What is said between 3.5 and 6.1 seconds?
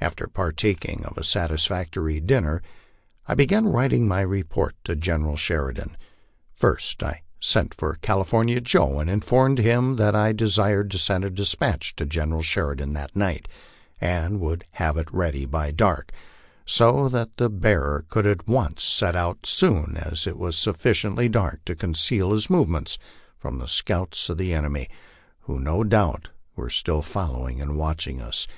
writing my report to General Sheridan.